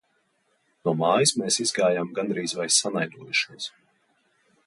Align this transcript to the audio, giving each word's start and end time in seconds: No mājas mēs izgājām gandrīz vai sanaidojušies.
No 0.87 0.93
mājas 1.01 1.33
mēs 1.41 1.59
izgājām 1.65 2.09
gandrīz 2.21 2.57
vai 2.61 2.67
sanaidojušies. 2.79 3.71